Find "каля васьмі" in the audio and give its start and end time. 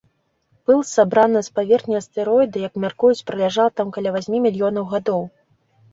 3.99-4.37